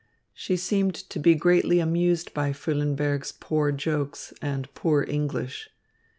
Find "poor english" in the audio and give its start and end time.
4.73-5.69